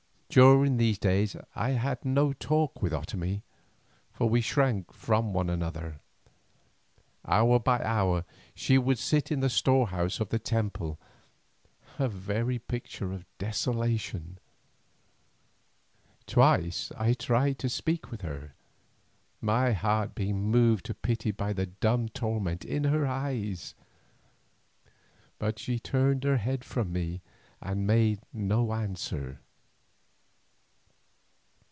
[0.33, 3.41] During these days I had no talk with Otomie,
[4.13, 5.99] for we shrank from one another.
[7.25, 8.23] Hour by hour
[8.55, 10.97] she would sit in the storehouse of the temple
[11.99, 14.39] a very picture of desolation.
[16.27, 18.53] Twice I tried to speak with her,
[19.41, 23.75] my heart being moved to pity by the dumb torment in her eyes,
[25.37, 27.21] but she turned her head from me
[27.59, 29.41] and made no answer.